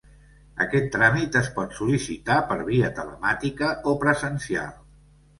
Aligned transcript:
Aquest 0.63 0.87
tràmit 0.93 1.35
es 1.41 1.49
pot 1.57 1.75
sol·licitar 1.79 2.37
per 2.51 2.57
via 2.69 2.89
telemàtica 3.01 3.69
o 3.93 3.93
presencial. 4.05 4.73